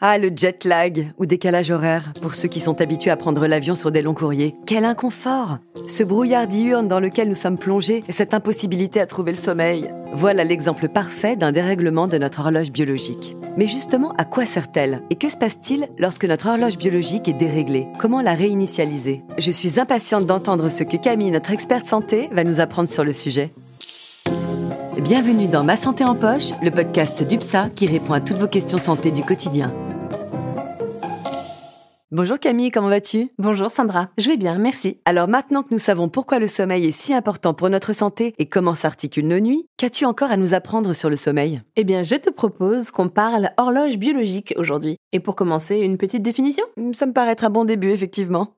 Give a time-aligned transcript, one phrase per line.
[0.00, 3.74] Ah, le jet lag ou décalage horaire, pour ceux qui sont habitués à prendre l'avion
[3.74, 4.54] sur des longs courriers.
[4.66, 9.30] Quel inconfort Ce brouillard diurne dans lequel nous sommes plongés et cette impossibilité à trouver
[9.30, 9.90] le sommeil.
[10.12, 13.36] Voilà l'exemple parfait d'un dérèglement de notre horloge biologique.
[13.56, 15.02] Mais justement, à quoi sert-elle?
[15.10, 17.86] Et que se passe-t-il lorsque notre horloge biologique est déréglée?
[17.98, 19.22] Comment la réinitialiser?
[19.38, 23.12] Je suis impatiente d'entendre ce que Camille, notre experte santé, va nous apprendre sur le
[23.12, 23.52] sujet.
[25.02, 28.78] Bienvenue dans Ma Santé en Poche, le podcast d'UPSA qui répond à toutes vos questions
[28.78, 29.72] santé du quotidien.
[32.12, 33.30] Bonjour Camille, comment vas-tu?
[33.38, 35.00] Bonjour Sandra, je vais bien, merci.
[35.04, 38.46] Alors maintenant que nous savons pourquoi le sommeil est si important pour notre santé et
[38.46, 41.60] comment s'articulent nos nuits, qu'as-tu encore à nous apprendre sur le sommeil?
[41.74, 44.96] Eh bien, je te propose qu'on parle horloge biologique aujourd'hui.
[45.12, 46.64] Et pour commencer, une petite définition?
[46.92, 48.54] Ça me paraît être un bon début, effectivement.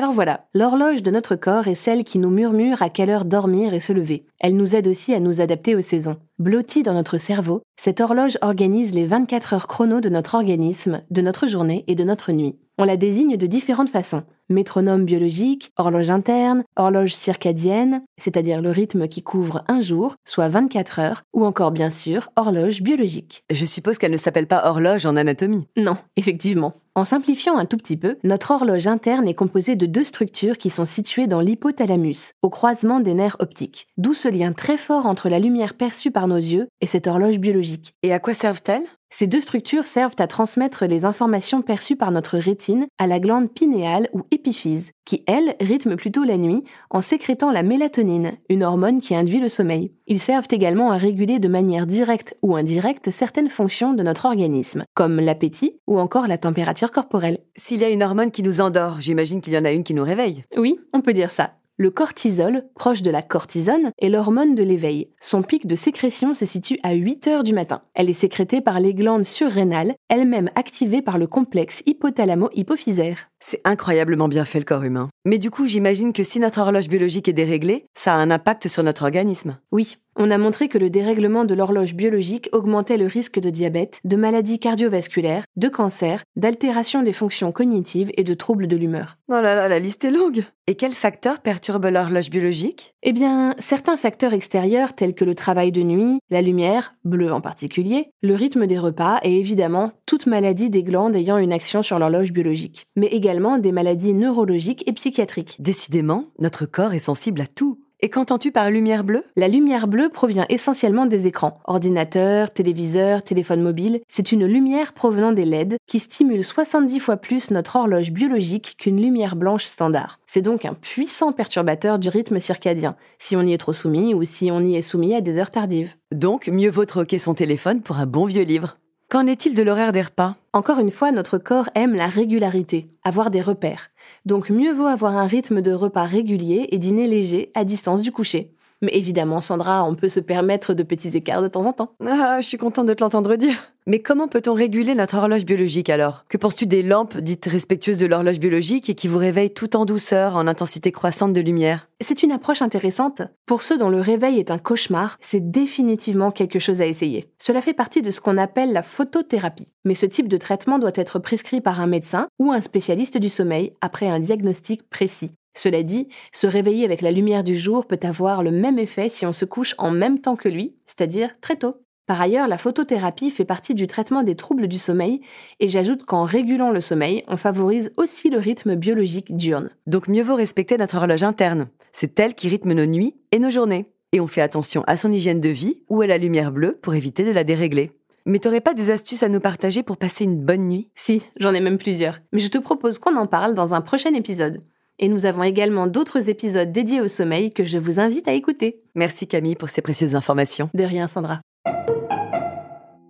[0.00, 3.74] Alors voilà, l'horloge de notre corps est celle qui nous murmure à quelle heure dormir
[3.74, 4.24] et se lever.
[4.38, 6.16] Elle nous aide aussi à nous adapter aux saisons.
[6.38, 11.20] Blottie dans notre cerveau, cette horloge organise les 24 heures chrono de notre organisme, de
[11.20, 12.56] notre journée et de notre nuit.
[12.78, 14.22] On la désigne de différentes façons.
[14.48, 20.98] Métronome biologique, horloge interne, horloge circadienne, c'est-à-dire le rythme qui couvre un jour, soit 24
[20.98, 23.44] heures, ou encore bien sûr horloge biologique.
[23.50, 25.68] Je suppose qu'elle ne s'appelle pas horloge en anatomie.
[25.76, 26.72] Non, effectivement.
[26.96, 30.70] En simplifiant un tout petit peu, notre horloge interne est composée de deux structures qui
[30.70, 35.28] sont situées dans l'hypothalamus, au croisement des nerfs optiques, d'où ce lien très fort entre
[35.28, 37.92] la lumière perçue par nos yeux et cette horloge biologique.
[38.02, 38.86] Et à quoi servent-elles?
[39.12, 43.50] Ces deux structures servent à transmettre les informations perçues par notre rétine à la glande
[43.50, 49.00] pinéale ou épiphyse, qui, elle, rythme plutôt la nuit en sécrétant la mélatonine, une hormone
[49.00, 49.92] qui induit le sommeil.
[50.06, 54.84] Ils servent également à réguler de manière directe ou indirecte certaines fonctions de notre organisme,
[54.94, 57.40] comme l'appétit ou encore la température corporelle.
[57.56, 59.92] S'il y a une hormone qui nous endort, j'imagine qu'il y en a une qui
[59.92, 60.44] nous réveille.
[60.56, 61.52] Oui, on peut dire ça.
[61.80, 65.08] Le cortisol, proche de la cortisone, est l'hormone de l'éveil.
[65.18, 67.80] Son pic de sécrétion se situe à 8 heures du matin.
[67.94, 73.30] Elle est sécrétée par les glandes surrénales, elles-mêmes activées par le complexe hypothalamo-hypophysaire.
[73.38, 75.08] C'est incroyablement bien fait le corps humain.
[75.24, 78.68] Mais du coup, j'imagine que si notre horloge biologique est déréglée, ça a un impact
[78.68, 79.58] sur notre organisme.
[79.72, 84.00] Oui, on a montré que le dérèglement de l'horloge biologique augmentait le risque de diabète,
[84.04, 89.16] de maladies cardiovasculaires, de cancer, d'altération des fonctions cognitives et de troubles de l'humeur.
[89.28, 90.44] Oh là là, la liste est longue.
[90.66, 92.94] Et quels facteurs perturbent l'horloge biologique?
[93.02, 97.40] Eh bien, certains facteurs extérieurs tels que le travail de nuit, la lumière, bleue en
[97.40, 101.98] particulier, le rythme des repas et évidemment toute maladie des glandes ayant une action sur
[101.98, 105.56] l'horloge biologique, mais également des maladies neurologiques et psychiatriques.
[105.58, 107.80] Décidément, notre corps est sensible à tout.
[108.02, 109.24] Et qu'entends-tu par lumière bleue?
[109.36, 111.58] La lumière bleue provient essentiellement des écrans.
[111.64, 114.00] Ordinateurs, téléviseurs, téléphones mobiles.
[114.08, 119.02] C'est une lumière provenant des LED qui stimule 70 fois plus notre horloge biologique qu'une
[119.02, 120.18] lumière blanche standard.
[120.26, 124.24] C'est donc un puissant perturbateur du rythme circadien, si on y est trop soumis ou
[124.24, 125.94] si on y est soumis à des heures tardives.
[126.10, 128.78] Donc, mieux vaut troquer son téléphone pour un bon vieux livre.
[129.10, 133.32] Qu'en est-il de l'horaire des repas Encore une fois, notre corps aime la régularité, avoir
[133.32, 133.88] des repères.
[134.24, 138.12] Donc mieux vaut avoir un rythme de repas régulier et dîner léger à distance du
[138.12, 138.54] coucher.
[138.82, 141.92] Mais évidemment, Sandra, on peut se permettre de petits écarts de temps en temps.
[142.06, 143.72] Ah, je suis contente de te l'entendre dire.
[143.90, 146.24] Mais comment peut-on réguler notre horloge biologique alors?
[146.28, 149.84] Que penses-tu des lampes dites respectueuses de l'horloge biologique et qui vous réveillent tout en
[149.84, 151.88] douceur, en intensité croissante de lumière?
[152.00, 153.22] C'est une approche intéressante.
[153.46, 157.32] Pour ceux dont le réveil est un cauchemar, c'est définitivement quelque chose à essayer.
[157.42, 159.72] Cela fait partie de ce qu'on appelle la photothérapie.
[159.84, 163.28] Mais ce type de traitement doit être prescrit par un médecin ou un spécialiste du
[163.28, 165.32] sommeil après un diagnostic précis.
[165.56, 169.26] Cela dit, se réveiller avec la lumière du jour peut avoir le même effet si
[169.26, 171.74] on se couche en même temps que lui, c'est-à-dire très tôt.
[172.10, 175.20] Par ailleurs, la photothérapie fait partie du traitement des troubles du sommeil
[175.60, 179.70] et j'ajoute qu'en régulant le sommeil, on favorise aussi le rythme biologique diurne.
[179.86, 181.68] Donc mieux vaut respecter notre horloge interne.
[181.92, 183.92] C'est elle qui rythme nos nuits et nos journées.
[184.10, 186.96] Et on fait attention à son hygiène de vie ou à la lumière bleue pour
[186.96, 187.92] éviter de la dérégler.
[188.26, 190.88] Mais t'aurais pas des astuces à nous partager pour passer une bonne nuit?
[190.96, 192.18] Si, j'en ai même plusieurs.
[192.32, 194.64] Mais je te propose qu'on en parle dans un prochain épisode.
[194.98, 198.82] Et nous avons également d'autres épisodes dédiés au sommeil que je vous invite à écouter.
[198.96, 200.70] Merci Camille pour ces précieuses informations.
[200.74, 201.40] De rien Sandra.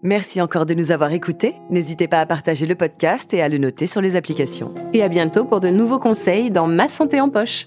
[0.02, 1.56] Merci encore de nous avoir écoutés.
[1.68, 4.74] N'hésitez pas à partager le podcast et à le noter sur les applications.
[4.94, 7.66] Et à bientôt pour de nouveaux conseils dans Ma santé en poche.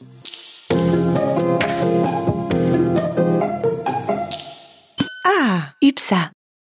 [5.25, 6.31] Ah, UPSA